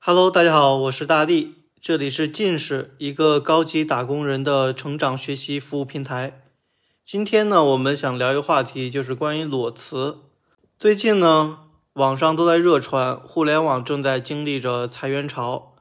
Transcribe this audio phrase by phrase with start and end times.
[0.00, 6.40] Hello，大家好，我是大地，这里是近视，一个高级打工人的成长学习服务平台。
[7.04, 10.18] 今天呢，我们想聊一个话题，就是关于裸辞。
[10.78, 11.58] 最近呢，
[11.94, 15.74] 网上都在热传，互联网正在经历着裁员潮。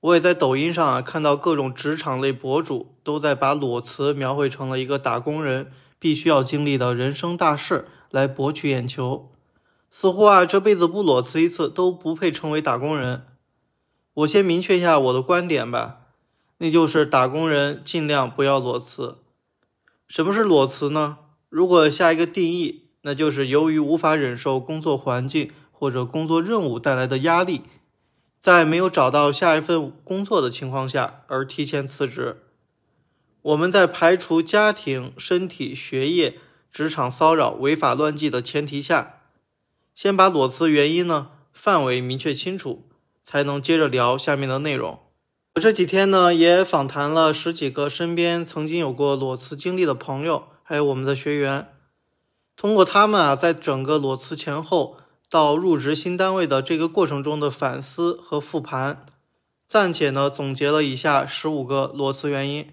[0.00, 9.31] 我也在抖音上啊看到各种职场类博主都在把裸辞描绘成了一个打工人必须要经历的人生大事，来博取眼球。
[9.94, 13.26] 似乎啊这辈子不裸辞一次都不配称为打工人。
[14.14, 16.06] 我先明确一下我的观点吧，
[16.56, 19.18] 那就是打工人尽量不要裸辞。
[20.08, 21.18] 什么是裸辞呢？
[21.50, 27.60] 如果下一个定义，那就是由于无法忍受工作环境或者工作任务带来的压力。
[28.40, 32.42] 在没有找到下一份工作的情况下而提前辞职，
[33.42, 36.38] 我们在排除家庭、身体、学业、
[36.72, 39.20] 职场骚扰、违法乱纪的前提下，
[39.94, 42.88] 先把裸辞原因呢范围明确清楚，
[43.22, 44.98] 才能接着聊下面的内容。
[45.54, 51.68] 我这几天呢也访谈了十几个身边曾经有过裸辞经历的朋友，还有我们的学员，
[52.56, 54.98] 通过他们啊在整个裸辞前后。
[55.30, 59.06] 到入职新单位的这个过程中的反思和复盘，
[59.66, 62.68] 暂且呢总结了以下十五个裸辞原因，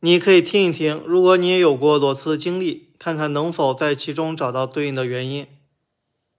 [0.00, 1.02] 你可以听一听。
[1.04, 5.46] 如果你也有过裸辞的经历，看看能否在其中找到对应的原因。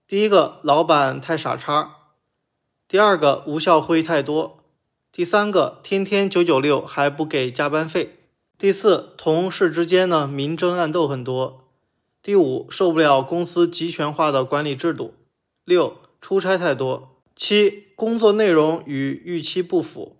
[0.06, 2.12] 第一个，老板太傻叉；
[2.86, 4.58] 第二个，无效会议太多；
[5.10, 8.08] 第三个，天天九九六还不给加班费；
[8.58, 11.62] 第四，同事之间呢明争暗斗很多；
[12.22, 15.14] 第五，受不了公司集权化的管理制度。
[15.64, 20.18] 六出差太多，七工作内容与预期不符，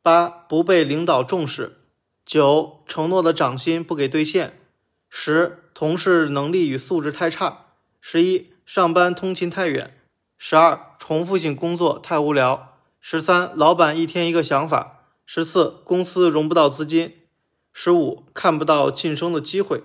[0.00, 1.78] 八不被领导重视，
[2.24, 4.60] 九承诺的涨薪不给兑现，
[5.10, 7.66] 十同事能力与素质太差，
[8.00, 9.94] 十一上班通勤太远，
[10.38, 17.14] 十二重复性工作太无聊，十三老板一天一个想法，十四公司融不到资金，
[17.72, 19.82] 十五看不到晋升的机会。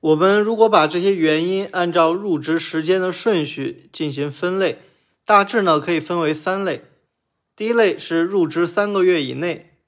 [0.00, 4.78] 我们如果把这些原因按照入职时间的顺序进行分类，
[5.24, 6.84] 大致呢可以分为三类。
[7.54, 9.78] 第一类是入职三个月以内，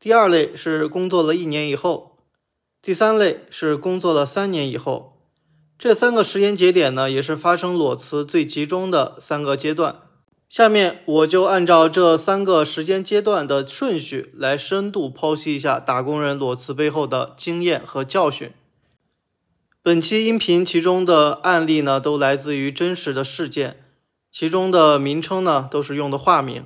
[0.00, 2.18] 第二类是工作了一年以后，
[2.80, 5.11] 第三类是工作了三年以后。
[5.82, 9.96] 这三个时间节点呢，也是发生裸辞最集中的三个阶段。
[10.48, 18.52] 下面我就按照这三个时间阶段的顺序来深度剖析一下打工人裸辞背后的经验和教训。
[19.82, 23.82] 本期音频其中的案例呢，都来自于真实的事件，
[24.30, 26.64] 其中的名称呢都是用的化名。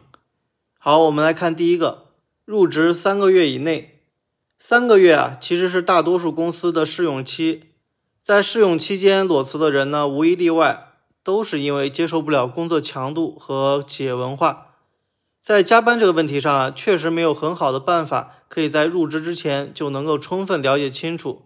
[0.76, 2.08] 好，我们来看第一个，
[2.44, 4.02] 入职三个月以内，
[4.58, 7.62] 三个月啊，其实是大多数公司的试用期。
[8.26, 10.88] 在试用期间裸辞的人呢，无一例外
[11.22, 14.74] 都是因为接受不了工作强度和企业文化。
[15.40, 21.42] 在加班这个问题上啊，确实没有很好的办法可以在入职之前就能够充分了解清楚。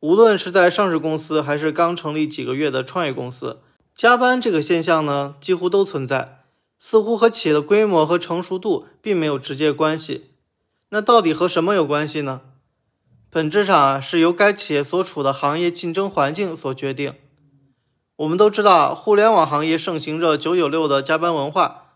[0.00, 3.60] 无论是在上市公司，还是刚成立几个月的创业公司，
[3.96, 6.42] 加班这个现象呢，几乎都存在，
[6.78, 10.32] 似乎和企业的规模和成熟度并没有直接关系。
[10.90, 12.42] 那到底和什么有关系呢？
[13.34, 17.14] 本质上啊，是由该企业所处的行业竞争环境所决定。
[18.14, 21.86] 我们都知道，互联网行业盛行着九九六的加班文化，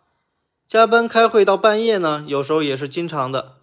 [0.66, 3.58] 加班开会到半夜呢，有时候也是经常的。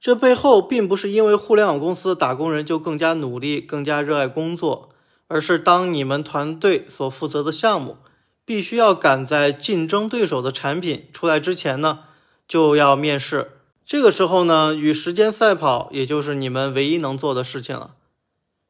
[0.00, 4.88] 这背后并不是因为互联网公司打工人就更加努力、更加热爱工作，
[5.28, 7.98] 而是当你们团队所负责的项目
[8.44, 12.00] 必须要赶在竞争对手的产品出来之前呢，
[12.48, 13.52] 就要面试。
[13.90, 17.96] 这个时候呢，与时间赛跑，也就是你们唯一能做的事情了。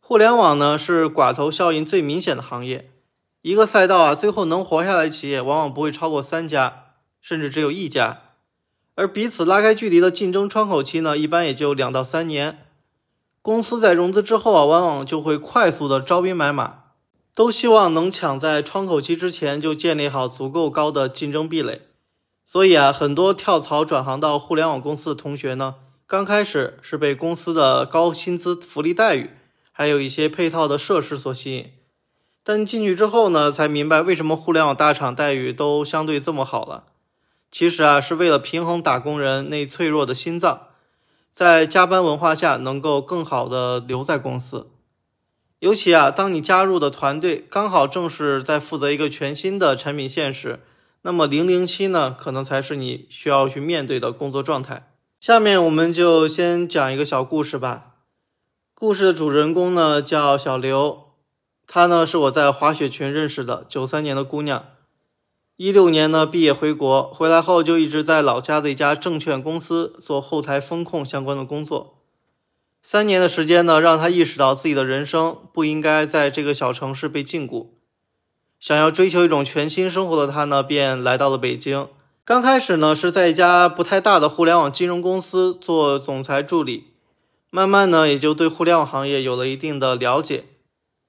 [0.01, 2.91] 互联网呢是寡头效应最明显的行业，
[3.43, 6.85] 一个赛道啊，最后能活下来企业往往不会超过三家，
[7.21, 8.23] 甚至只有一家。
[8.95, 12.57] 而彼此拉开距离的竞争窗口期呢，一般也就两到三年。
[13.43, 16.85] 公司在融资之后啊，往往就会快速的招兵买马，
[17.35, 21.83] 都希望能抢在窗口期之前就建立好足够高的竞争壁垒。
[22.53, 29.31] 所以啊，很多跳槽转行到互联网公司的同学呢，刚开始是被公司的高薪资、福利待遇，
[29.71, 31.71] 还有一些配套的设施所吸引。
[32.43, 36.87] 但进去之后呢，才明白为什么互联网大厂待遇都相对这么好了。
[37.53, 40.71] 其实啊，是为了平衡打工人那脆弱的心脏，
[41.31, 44.73] 在加班文化下能够更好的留在公司。
[45.61, 50.59] 尤其啊，当你加入的团队刚好正是在负责一个全新的产品线时，
[51.03, 54.93] 那么零零七呢，可能才是你需要去面对的工作状态。
[55.19, 57.95] 下面我们就先讲一个小故事吧。
[58.75, 61.13] 故事的主人公呢叫小刘，
[61.67, 64.65] 她呢是我在滑雪群认识的九三年的姑娘。
[65.57, 71.99] 一六年呢，毕业回国，回来后就一直在老家的一家证券公司做后台风控相关的工作。
[72.83, 77.69] 三年的时间呢，让他意识到自己的人生不应该在这个小城市被禁锢。
[78.61, 81.89] 想要追求一种全新生活的他呢，便来到了北京。
[82.27, 86.89] 刚开始呢，是在一家不太大的互联网金融公司做总裁助理，
[87.49, 90.45] 慢慢呢，也就对互联网行业有了一定的了解。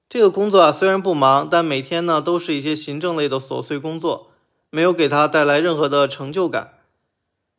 [0.08, 4.30] 这个工作啊，虽然不忙，但每天呢，都是一些行政类的琐碎工作，
[4.70, 6.78] 没有给他带来任何的成就感。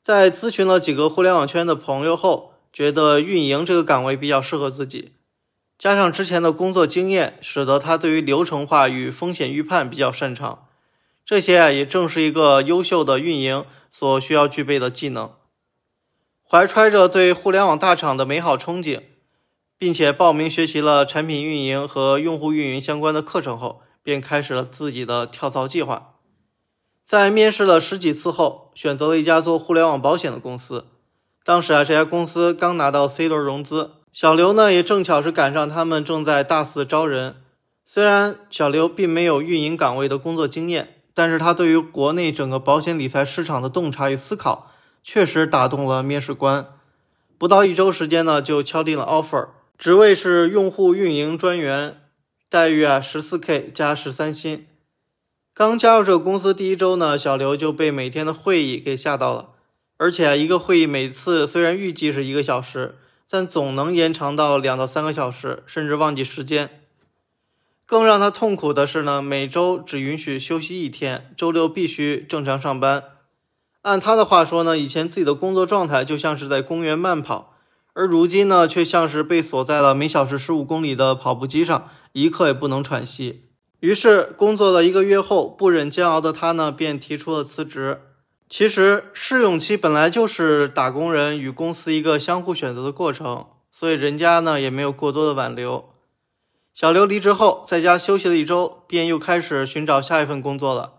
[0.01, 5.11] 在咨询了几个互联网圈的朋友后，觉得运营这个岗位比较适合自己，
[5.83, 10.65] 加上之前的工作经验，使得他对于流程化与风险预判比较擅长。
[11.25, 15.33] 这些啊，也正是一个优秀的运营所需要具备的技能。
[16.49, 19.01] 怀揣着对互联网大厂的美好憧憬，
[19.77, 26.13] 并且报名学习了产品运营和用户运营相关的课程后，便开始了自己的跳槽计划。
[27.03, 30.85] 在面试了十几次后，选择了一家做互联网保险的公司。
[31.43, 37.37] 当时啊，这家公司刚拿到 C 轮融资，小刘呢也正巧是赶上他们正在大肆招人。
[37.83, 44.71] 虽然小刘并没有运营岗位的工作经验，但是他对于国内整个保险理财市场的洞察与思考，
[45.03, 46.67] 确实打动了面试官。
[47.39, 49.47] 不到一周时间呢，就敲定了 offer，
[49.79, 51.99] 职位是用户运营专员，
[52.47, 54.67] 待遇啊十四 K 加十三薪。
[55.55, 59.49] 刚加入这个公司第一周呢，小刘就被每天的会议给吓到了。
[59.97, 62.99] 而且一个会议每次虽然预计是一个小时，
[63.29, 66.81] 但总能延长到两到三个小时，甚至忘记时间。
[67.85, 73.03] 更让他痛苦的是呢，每周只允许休息一天，周六必须正常上班。
[73.81, 77.55] 按他的话说呢，以前自己的工作状态就像是在公园慢跑，
[77.93, 83.49] 而如今呢，却像是被锁在了每小时十五公里的跑步机上，一刻也不能喘息。
[83.81, 87.99] 于是，工作了一个月后，不忍煎熬的他呢，便提出了辞职。
[88.55, 95.89] 其实试用期本来就是打工人与公司一个相互选择的过程，所以人家呢也没有过多的挽留。
[96.71, 100.93] 小刘离职后，在家休息了一周，便又开始寻找下一份工作了。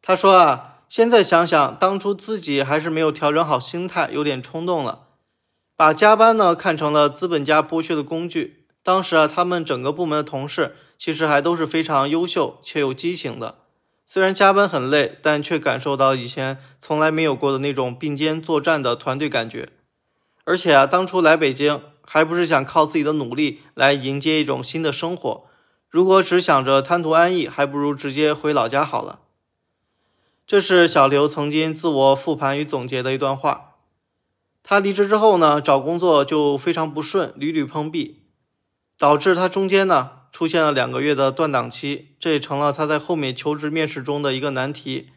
[0.00, 5.00] 他说啊，现在想想，当初自己还是没有调整好心态，有点冲动了，
[5.76, 8.64] 把加班呢看成了资本家剥削的工具。
[8.82, 13.56] 当时啊，他们整个部门的同事其实还都是非常优秀且有激情的。
[14.12, 19.68] 虽然加班很累，但却感受到以前从来没有过的那种并肩作战的团队感觉。
[20.42, 25.44] 而且啊，当初来北京还不是想靠自己的努力来迎接一种新的生活。
[25.88, 29.20] 如果只想着贪图安逸，还不如直接回老家好了。
[30.44, 33.76] 这是小刘曾经自我复盘与总结的一段话。
[34.64, 38.24] 他离职之后呢，找工作就非常不顺，屡屡碰壁，
[38.98, 40.19] 导致他中间呢。
[40.32, 45.08] 出现了两个月的断档期，这也成了他在后面求职面试中的一个难题。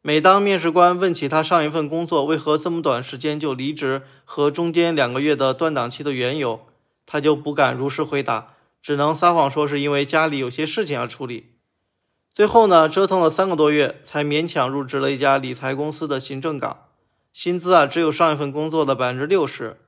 [0.00, 6.66] 每当面试官问起他上一份工作为何这么短时间就离职和中间两个月的断档期的缘由，
[7.06, 11.50] 他就不敢如实回答，只能撒谎说是因为家里有些事情要处理。
[12.32, 16.86] 最后呢，折腾了三个多月，才勉强入职了一家理财公司的行政岗，
[17.32, 19.78] 薪资啊只有上一份工作的百分之六十。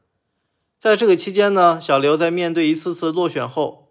[0.79, 3.84] 在这个期间呢，小刘在面对一次次落选后。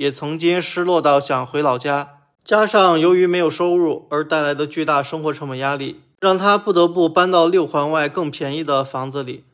[0.00, 9.44] 也曾经失落到想回老家，加上由于没有收入而带来的巨大生活成本压力，让他不得不搬到六环外更便宜的房子里。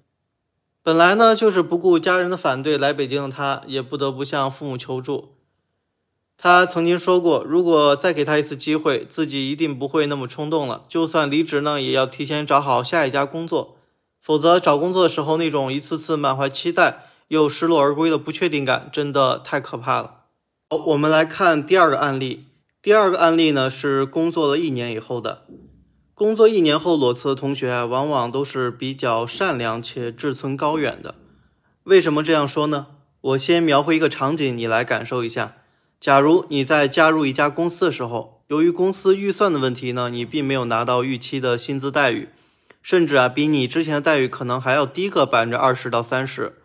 [0.85, 5.33] 本来呢就是不顾家人的反对来北京的他，也不得不向父母求助。
[6.39, 10.85] 他曾经说过，如果再给他一次机会，自己一定不会那么冲动了。
[10.89, 13.79] 就算离职呢，也要提前找好下一家工作，
[14.21, 20.16] 否则找工作的时候那种一次次满怀期待又失落而归的不确定感，真的太可怕了。
[20.69, 22.47] 好，我们来看第二个案例。
[22.83, 25.47] 第二个案例呢是工作了一年以后的。
[26.13, 31.15] 工作一年后裸辞的同学啊，往往都是比较善良且志存高远的。
[31.85, 32.89] 为什么这样说呢？
[33.21, 35.59] 我先描绘一个场景，你来感受一下。
[36.01, 42.31] 假如你在加入一家公司的时候，由于公司预算的问题呢，你并没有拿到预期的薪资待遇，
[42.83, 46.59] 甚至啊，比你之前的待遇可能还要低个百分之二十到三十。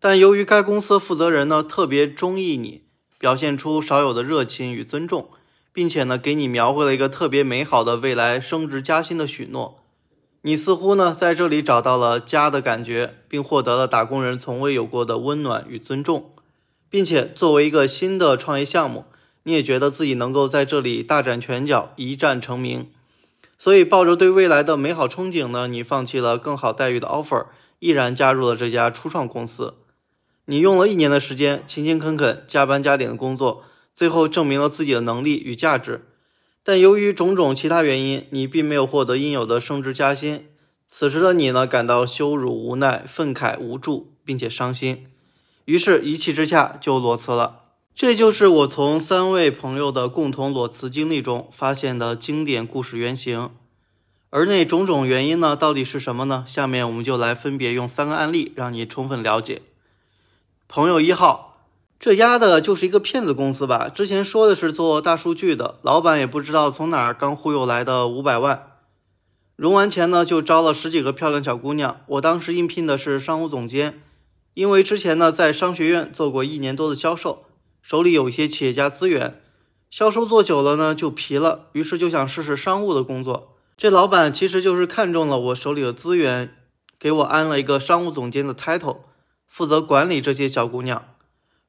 [0.00, 2.85] 但由于该公司负责人呢特别中意你。
[3.18, 5.30] 表现出少有的热情与尊重，
[5.72, 9.82] 并且呢，给你描绘了一个特别美好的未来升职加薪的许诺。
[10.42, 16.30] 你似乎呢，在这里找到了家的感觉，并获得了打工人从未有过的温暖与尊重，
[16.88, 19.06] 并且作为一个新的创业项目，
[19.42, 22.88] 你也觉得自己能够在这里大展拳脚，一战成名。
[23.58, 27.46] 所以，抱着对未来的美好憧憬呢，你放弃了更好待遇的 offer，
[27.78, 29.74] 毅然加入了这家初创公司。
[30.46, 36.06] 你用了一年的时间，勤勤恳恳、加班加点的工作，最后证明了自己的能力与价值。
[36.62, 40.46] 但由于种种其他原因，你并没有获得应有的升职加薪。
[40.86, 45.04] 此时的你呢，感到羞辱、无奈、愤慨、无助，并且伤心，
[45.64, 47.62] 于是，一气之下就裸辞了。
[47.92, 53.50] 这就是我从三位朋友的共同裸辞经历中发现的经典故事原型。
[54.30, 56.44] 而那种种原因呢，到底是什么呢？
[56.46, 59.62] 下面我们就来分别用三个案例让你充分了解。
[60.68, 61.60] 朋友一号，
[62.00, 63.88] 这丫的就是一个骗子公司吧？
[63.88, 68.72] 之前说的是做大数据的，老板也不知道从哪儿刚忽悠来的五百万。
[69.54, 72.00] 融完钱呢，就招了十几个漂亮小姑娘。
[72.06, 74.02] 我当时应聘的是商务总监，
[74.54, 77.44] 因为之前呢在商学院做过一年多的销售，
[77.80, 79.40] 手里有一些企业家资源。
[79.88, 83.54] 销售做久了呢就疲了，于是就想试试商务的工作。
[83.76, 86.54] 这老板其实就是看中了我手里的资源，
[86.98, 88.98] 给我安了一个商务总监的 title，
[89.56, 91.02] 负责管理这些小姑娘。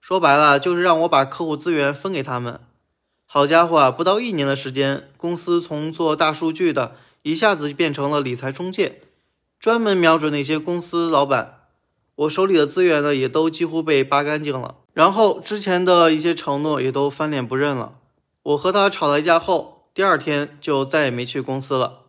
[0.02, 2.60] 说白了就是让我把客户资源分给他们。
[3.26, 6.98] 好家伙啊，不到一年的时间，公司从做大数据的。
[7.22, 9.04] 一下子就变成了理财中介，
[9.58, 11.62] 专门瞄准那些公司老板。
[12.16, 14.76] 我手里的资源呢，也都几乎被扒干净了。
[14.92, 17.94] 然后之前的一些承诺也都翻脸不认了。
[18.44, 22.02] 我和他吵了一架后，第二天就再也没去公司了。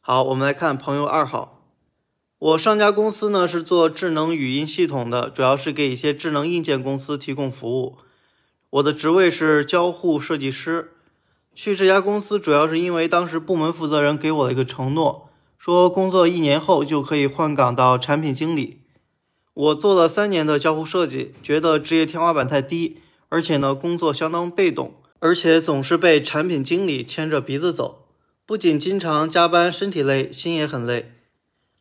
[0.00, 1.55] 好，我们来看朋友二号。
[2.38, 7.96] 我上家公司呢是做智能语音系统的，主要是给一些智能硬件公司提供服务。
[8.68, 10.92] 我的职位是交互设计师。
[11.54, 18.80] 去这家公司主要是因为当时部门负责人给我了一个承诺，说工作一年后就可以换岗到产品经理。
[19.54, 22.98] 我做了三年的交互设计，觉得职业天花板太低，
[23.30, 28.04] 而且呢工作相当被动，而且总是被产品经理牵着鼻子走，
[28.44, 31.12] 不仅经常加班，身体累，心也很累。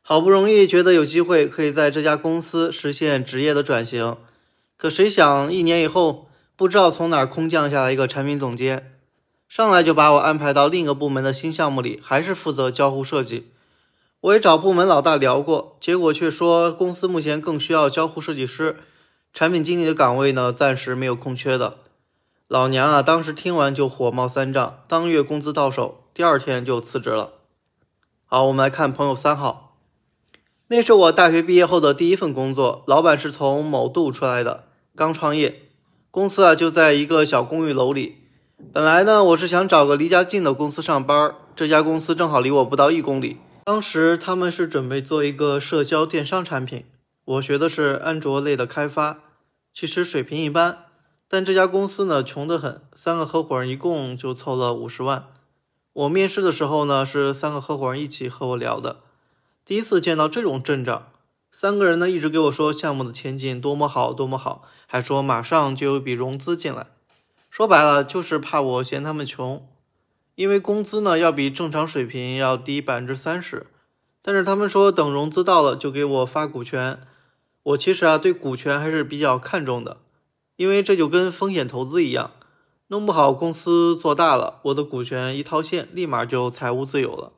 [0.07, 4.15] 好不容易觉得有机会可以在这家公司实现职业的转型，
[4.77, 8.95] 可谁想一年以后，不知道从哪空降下来一个产品总监。
[9.49, 13.49] 上来就把我安排到另一个部门的新项目里，还是负责交互设计。
[14.21, 18.77] 我也找部门老大聊过，结果却说公司目前更需要交互设计师，
[19.33, 21.79] 产品经理的岗位呢暂时没有空缺的。
[22.47, 27.31] 老娘啊，当时听完就火冒三丈，当月工资到手，第二天就辞职了。
[28.25, 29.64] 好，我们来看朋友三号，
[30.67, 34.63] 那是我大学毕业后的第一份工作，老板是从某度出来的，
[34.95, 35.61] 刚创业，
[36.09, 38.15] 公司啊就在一个小公寓楼里。
[38.73, 43.37] 本来呢，我是想找个离家近的公司上班，这家公司正好离我不到一公里。
[43.65, 46.85] 当时他们是准备做一个社交电商产品，
[47.25, 49.19] 我学的是安卓类的开发，
[49.71, 50.79] 其实水平一般。
[51.27, 55.27] 但这家公司呢，穷得很，三个合伙人一共就凑了五十万。
[55.93, 58.97] 我面试的时候呢，是三个合伙人一起和我聊的，
[59.65, 61.07] 第一次见到这种阵仗。
[61.51, 66.85] 三个人呢，一直给我说项目的前景多么好，多么好，还说马上就有笔融资进来。
[67.49, 69.67] 说白了就是怕我嫌他们穷，
[70.35, 73.65] 因为工资呢要比正常水平要低百分之三十，
[74.21, 76.99] 但是他们说等融资到了就给我发股权。
[77.63, 79.97] 我其实啊对股权还是比较看重的，
[80.57, 82.29] 因为这就跟风险投资一样，
[82.89, 87.31] 弄不好公司做大了，我的股权一套现，立马就财务自由了。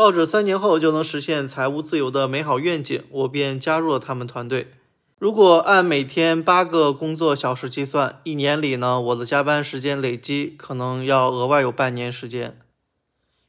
[0.00, 4.72] 抱着三年后就能实现财务自由的美好愿景，我便加入了他们团队。
[5.18, 12.58] 如果按每天八个工作小时计算，一年里呢，我的加班时间累积可能要额外有半年时间。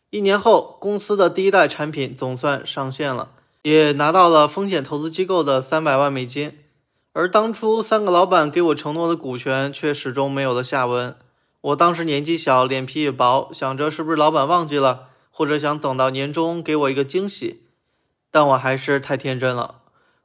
[0.09, 3.29] 一年后，公司的第一代产品总算上线了，
[3.61, 6.57] 也拿到了风险投资机构的三百万美金。
[7.13, 11.15] 而当初三个老板给我承诺的股权却始终没有了下文。
[11.61, 15.10] 我当时年纪小，脸皮也薄，想着是不是老板忘记了，
[15.41, 17.63] 或者想等到年终给我一个惊喜。
[18.29, 19.79] 但我还是太天真了。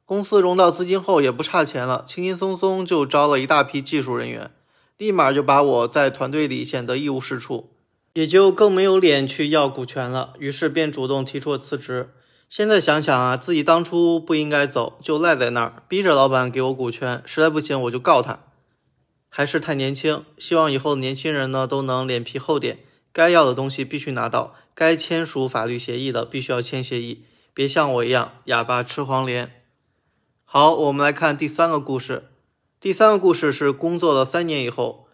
[0.05, 4.51] 公司融到资金后也不差钱了，轻轻松松就招了一大批技术人员，
[4.99, 7.71] 立马就把我在团队里显得一无是处，
[8.13, 10.35] 也就更没有脸去要股权了。
[10.39, 12.11] 于是便主动提出了辞职。
[12.49, 18.45] 现在想想啊，自己当初不应该走，就赖在那儿，逼着老板给我股权，实在不行我就告他。
[19.29, 22.79] 还是太年轻，希望以后年轻人呢都能脸皮厚点，
[23.13, 29.51] 该要的东西必须拿到，该签署法律协议的必须要签协议，别像我一样哑巴吃黄连。
[30.45, 32.25] 好，我们来看第三个故事。
[32.79, 35.09] 第三个故事是工作了三年以后，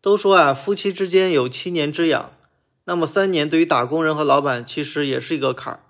[0.00, 2.32] 都说啊，夫妻之间有七年之痒。
[2.86, 5.80] 那么三年对于打工人和老板其实也是一个坎儿。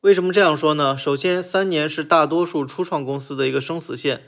[0.00, 0.98] 为什么这样说呢？
[0.98, 4.24] 首先，三年是大多数初创公司的一个生死线。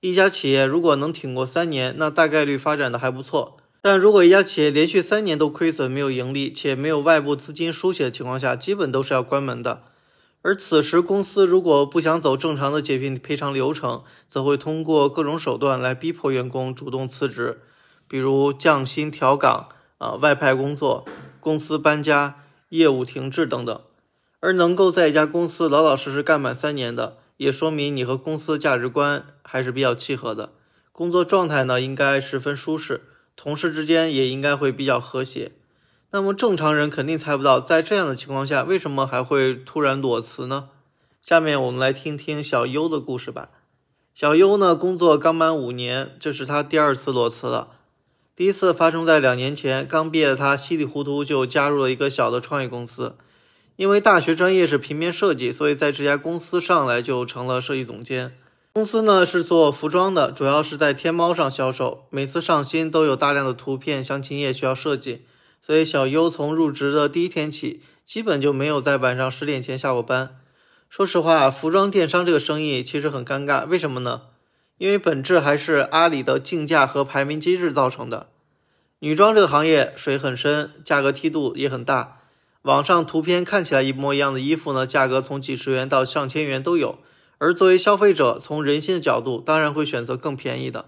[0.00, 3.58] 一家企业如果能挺过三年，那大概率发展的还不错。
[3.86, 9.84] 但如果一家企业连续三年都亏损、没有盈利，且没有外部资金输血的情况下，基本都是要关门的。
[10.42, 17.60] 而此时，公司如果不想走正常的解聘赔偿流程，则会通过各种手段来逼迫员工主动辞职，
[18.08, 21.04] 比如降薪、调岗、啊外派工作、
[21.38, 23.80] 公司搬家、业务停滞等等。
[24.40, 30.50] 而能够在一家公司老老实实干满三年的，也说明你和公司的价值观还是比较契合的，
[30.90, 33.02] 工作状态呢应该十分舒适，
[33.36, 35.52] 同事之间也应该会比较和谐。
[36.10, 40.70] 那么正常人肯定猜不到，在这样的情况下，为什么还会突然裸辞呢？
[41.22, 43.50] 下面我们来听听小优的故事吧。
[44.14, 47.68] 小优呢，工作刚满五年，这是他第二次裸辞了。
[48.34, 53.16] 第一次发生在两年前，刚毕业的他稀里糊涂就加入了一个小的创业公司。
[53.76, 58.34] 因为大学专业是平面设计，所以在这家公司上来就成了设计总监。
[58.76, 62.04] 公司呢是做服装的，主要是在天猫上销售。
[62.10, 65.24] 每次上新都有大量的图片、详情页需要设计，
[65.62, 70.36] 所以小优从入职的第一天起，基本就没有在晚上十点前下过班。
[70.90, 74.24] 说实话，服装电商这个生意其实很尴尬，为什么呢？
[74.76, 78.26] 因为本质还是阿里的竞价和排名机制造成的。
[78.98, 82.18] 女装这个行业水很深，价格梯度也很大。
[82.60, 86.98] 网上图片看起来一模一样的衣服呢，价格从几十元到上千元都有。
[87.38, 90.86] 而作为消费者，从人性的角度，当然会选择更便宜的。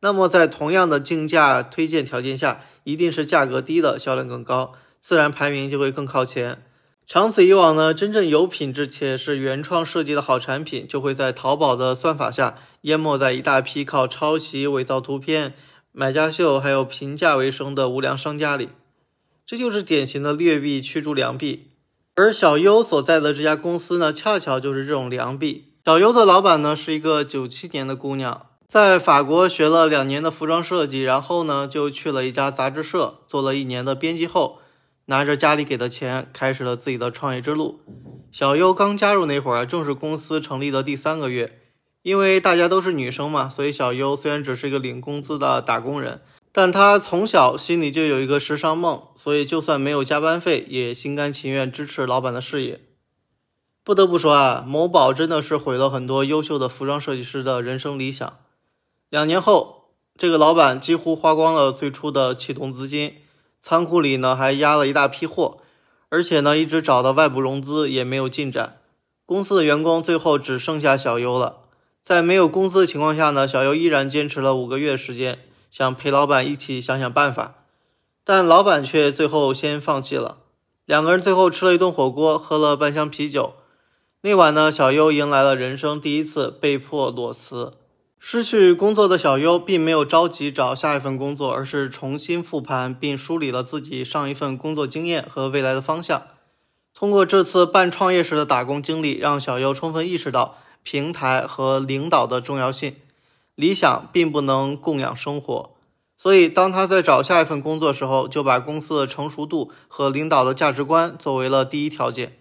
[0.00, 6.62] 那么在同样的竞价推荐条件下，一定是价格低的销量更高，自然排名就会更靠前。
[7.06, 15.54] 长此以往呢，真正有品质且是原创设计的好产品，就会在淘宝的算法下淹没在一大批靠抄袭、伪造图片、
[15.92, 18.70] 买家秀还有评价为生的无良商家里。
[19.46, 21.70] 这就是典型的劣币驱逐良币。
[22.14, 25.73] 而小优所在的这家公司呢，恰巧就是这种良币。
[25.86, 34.60] 小优的老板呢，是一个九七年的姑娘，在法国学了两年的服装设计，然后呢，就去了一家杂志社做了一年的编辑后。
[35.04, 37.80] 拿着家里给的钱，开始了自己的创业之路。
[38.32, 41.60] 小优刚加入那会儿，正是公司成立的第三个月。
[42.00, 52.80] 因为大家都是女生嘛，所以小优虽然只是一个领工资的打工人，但她从小心里就有一个时尚梦，所以就算没有加班费，也心甘情愿支持老板的事业。
[53.84, 58.38] 不得不说啊，某宝真的是毁了很多优秀的服装设计师的人生理想。
[59.10, 63.16] 两年后，这个老板几乎花光了最初的启动资金。
[63.60, 65.58] 仓库里呢还压了一大批货，
[66.08, 68.78] 而且呢一直找到外部融资也没有进展。
[69.26, 71.58] 公司的员工最后只剩下小优了。
[72.00, 77.56] 在没有工资的情况下呢，小优依然坚持了五个月时间，想陪老板一起想想办法。
[78.24, 80.38] 但老板却最后先放弃了。
[80.86, 83.56] 两个人最后吃了一顿火锅，喝了半箱啤酒。
[84.26, 87.74] 那晚呢，小优迎来了人生第一次被迫裸辞。
[88.18, 96.22] 失去工作的小优并没有着急找下一份工作，而是重新复盘并梳理了自己上一份工作经验和未来的方向。
[96.94, 102.96] 通过这次半创业时的打工经历，让小优充分意识到平台和领导的重要性。
[103.54, 105.74] 理想并不能供养生活，
[106.16, 112.38] 所以当他在找下一份工作时候，就把公司的成熟度和领导的价值观作为了第一条件。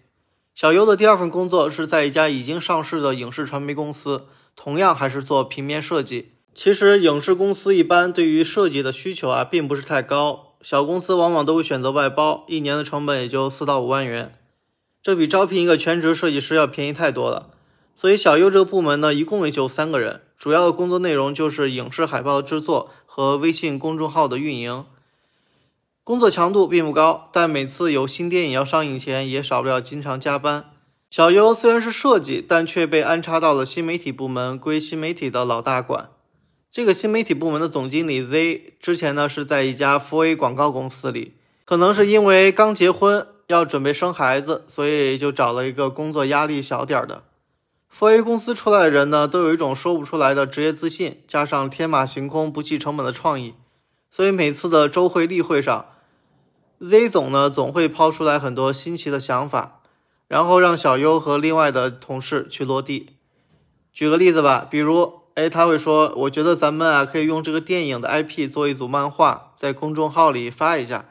[0.54, 4.28] 小优的第二份工作是在一家已经上市的影视传媒公司。
[4.56, 6.34] 同样还是做平面设计。
[6.54, 10.54] 其实影视公司一般对于设计的需求啊，并不是太高。
[10.62, 14.38] 小公司往往都会选择外包，一年的成本也就四到五万元，
[15.02, 17.50] 这比招聘一个全职设计师要便宜太多了。
[17.96, 24.86] 所以小优这个部门呢，一共也就三个人，主要的工作内容就是影视海报的制作和微信公众号的运营。
[26.06, 30.66] 工作强度并不高，但每次有新电影要上映前，也少不了经常加班。
[31.10, 36.10] 小优虽然是设计，但却被安插到了新媒体部门，归新媒体的老大管。
[36.70, 47.24] 这个新媒体部门的总经理 Z 之前呢是在一家 4A 广告公司里，可能是因为刚结婚要准备生孩子，所以就找了一个工作压力小点的。
[47.98, 53.54] 4A 公司出来的人呢，都有一种说不出来的职业自信，加上天马行空、不计成本的创意，
[54.12, 55.86] 所以每次的周会例会上
[56.84, 59.80] ，Z 总呢总会抛出来很多新奇的想法。
[60.30, 63.10] 然后让小优和另外的同事去落地。
[63.92, 71.06] 举个例子吧，比如，哎，他会说：“我觉得咱们啊，可以用这个电影的 IP 做一组漫画，在公众号里发一下。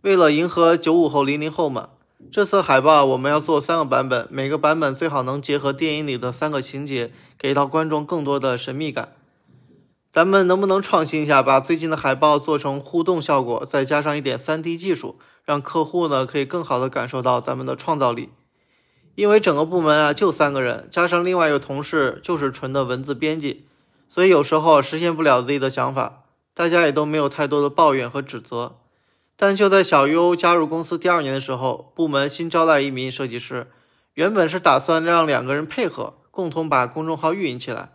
[0.00, 1.90] 为了迎合九五后、零零后嘛，
[2.32, 9.12] 这次海报我们要做三个版本，每个版本最好能结合电影里的三个情节，给到观众更多的神秘感。
[10.16, 18.30] 咱们能不能创新一下，把最近的海报做成互动效果，再加上一点 3D 技术，让客户呢可以更好的感受到咱们的创造力？”
[19.14, 23.66] 因为整个部门啊就三个人，加上另外一个同事就是纯的文字编辑，
[24.08, 26.22] 所以有时候实现不了自己的想法，
[26.54, 28.78] 大家也都没有太多的抱怨和指责。
[29.36, 33.70] 但就在小优加入公司第二年的时候，部门新招来一名设计师，
[34.14, 37.90] 原本是打算让两个人配合，共同把公众号运营起来。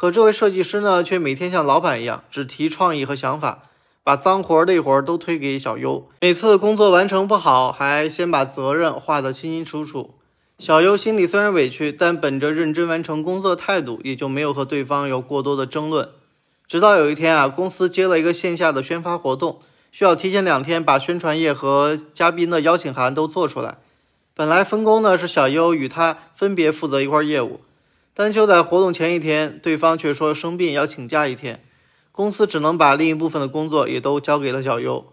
[0.00, 3.64] 可这位设计师呢，却每天像老板一样，只提创意和想法，
[4.02, 10.14] 把脏活累活都推给小优，每次工作完成不好，还先把责任划得清清楚楚。
[10.58, 16.08] 小优心里虽然委屈，但本着认真完成工作的态度，也就没有和对方有过多的争论。
[16.66, 19.58] 直到有一天啊，公司接了一个线下的宣发活动，
[19.92, 23.76] 需要提前两天把宣传页和嘉宾的邀请函都做出来。
[24.34, 27.60] 本来分工呢是小优与他分别负责一块业务，
[28.14, 31.64] 但就在活动前一天，对方却说生病要请假一天。
[32.12, 35.06] 公司只能把另一部分的工作也都交给了小优。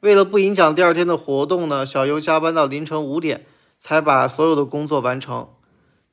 [0.00, 3.46] 为了不影响第二天的活动呢，小优加班到凌晨五点
[3.80, 5.48] 才把所有的工作完成。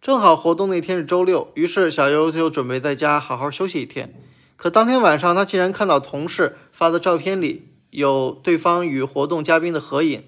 [0.01, 4.15] 正好活动那天是周六，于是小优就准备在家好好休息一天。
[4.55, 10.23] 可当天晚上，他竟然看到同事发的照片里有对方与活动嘉宾的合影，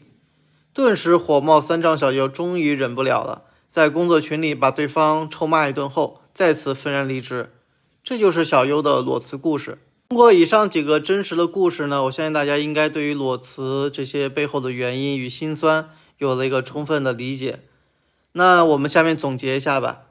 [0.73, 1.97] 顿时火冒三丈。
[1.97, 7.49] 小优终于忍不了了，在工作群里把对方臭骂一顿后，再次愤然离职。
[8.03, 9.79] 这就是小优的裸辞故事。
[10.09, 17.61] 通过以上几个真实的故事呢，我相信大家应该对于裸辞这些背后的原因与心酸有了一个充分的理解。
[18.33, 20.01] 那我们下面总结一下吧。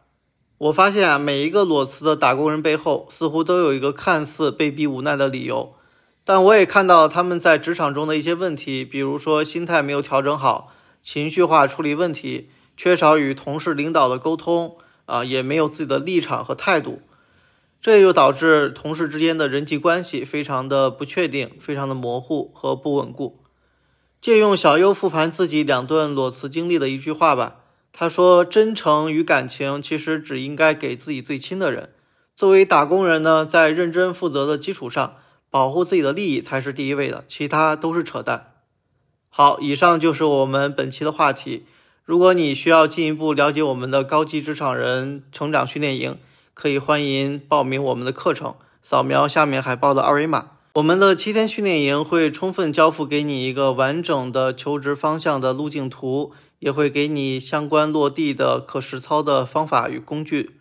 [0.59, 5.75] 我发现啊，每一个裸辞的打工人背后似乎都有一个看似被逼无奈的理由，
[6.25, 17.01] 但我也看到他们在职场中的一些问题，比如说心态没有调整好，情绪化处理问题，缺少与同事领导的沟通啊，也没有自己的立场和态度。
[17.81, 23.41] 这就导致同事之间的人际关系非常的不确定，非常的模糊和不稳固。
[24.21, 27.57] 借用小优复盘自己两段裸辞经历的一句话吧，
[27.93, 31.91] 他说：“真诚与感情其实只应该给自己最亲的人。
[32.37, 35.17] 作为打工人呢，在认真负责的基础上，
[35.51, 38.53] 保护自己的利益才是第一位的，其他都是扯淡。”
[39.29, 41.67] 好，以上就是我们本期的话题。
[42.05, 46.19] 如果你需要进一步了解我们的高级职场人成长训练营，
[46.53, 50.49] 可以欢迎报名我们的课程，扫描下面海报的二维码。
[50.73, 60.57] 我们的七天训练营会充分交付给你一个完整的求职方向的路径图，也会给你相关落地的可实操的方法与工具。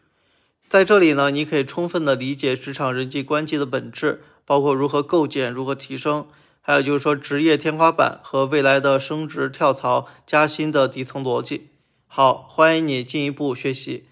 [0.70, 6.28] 在这里呢，你可以充分的理解职场人际关系的本质，包括如何构建、如何提升，
[6.62, 11.69] 还有就是说职业天花板和未来的升职、跳槽、加薪的底层逻辑。
[12.06, 14.06] 好，欢迎你进一步学习。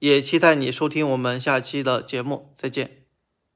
[0.00, 3.03] 也期待你收听我们下期的节目，再见。